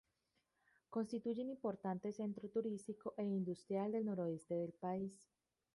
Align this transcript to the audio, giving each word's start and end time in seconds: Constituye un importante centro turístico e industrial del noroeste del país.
Constituye 0.89 1.43
un 1.43 1.49
importante 1.51 2.11
centro 2.11 2.49
turístico 2.49 3.13
e 3.17 3.23
industrial 3.23 3.91
del 3.91 4.05
noroeste 4.05 4.55
del 4.55 4.73
país. 4.73 5.29